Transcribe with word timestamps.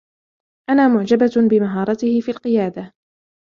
أنا 0.69 0.87
معجبةٌ 0.87 1.47
بمهارته 1.49 2.21
في 2.21 2.31
القيادة. 2.31 2.93